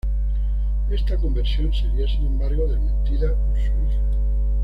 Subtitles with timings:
[0.89, 4.03] Esta conversión sería sin embargo desmentida por su hija.